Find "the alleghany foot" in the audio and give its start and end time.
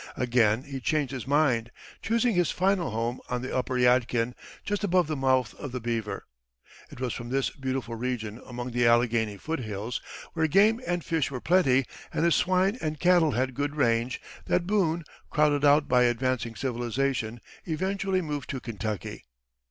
8.71-9.59